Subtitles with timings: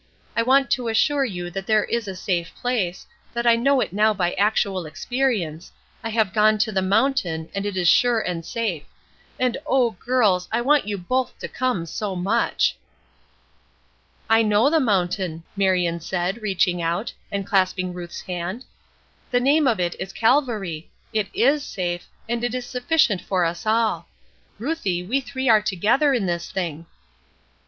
[0.35, 3.93] I want to assure you that there is a safe place, that I know it
[3.93, 5.71] now by actual experience,
[6.03, 8.83] I have gone to the mountain and it is sure and safe;
[9.39, 12.75] and, oh, girls, I want you both to come so much."
[14.27, 18.65] "I know the mountain;" Marion said, reaching out, and clasping Ruth's hand.
[19.29, 23.67] "The name of it is Calvary, it is safe, and it is sufficient for us
[23.67, 24.07] all.
[24.57, 26.87] Ruthie, we three are together in this thing."